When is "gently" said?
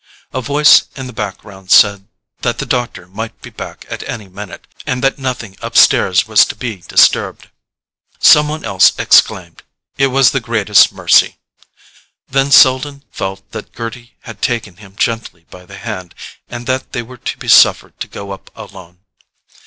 14.95-15.45